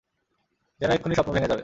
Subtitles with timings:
[0.81, 1.59] যেন এক্ষুণি স্বপ্ন ভেঙে যাবে।